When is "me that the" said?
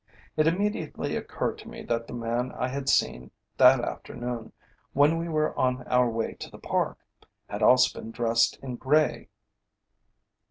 1.69-2.13